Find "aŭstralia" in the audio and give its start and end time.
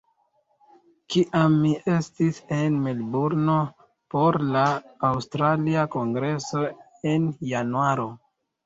5.13-5.89